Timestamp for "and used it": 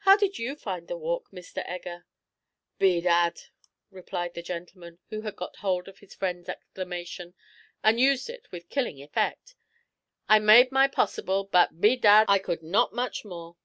7.82-8.48